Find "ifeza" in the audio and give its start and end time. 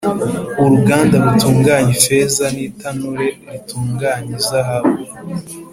1.97-2.45